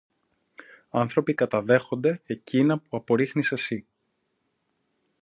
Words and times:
Άνθρωποι 0.89 1.33
καταδέχονται 1.33 2.21
εκείνα 2.25 2.79
που 2.79 2.97
απορίχνεις 2.97 3.51
εσύ! 3.51 3.85